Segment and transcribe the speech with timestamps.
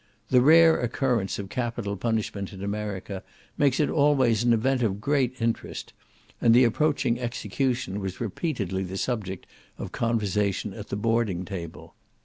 [0.29, 3.21] The rare occurrence of capital punishment in America
[3.55, 5.93] makes it always an event of great interest;
[6.41, 9.45] and the approaching execution was repeatedly the subject
[9.77, 11.93] of conversation at the boarding table.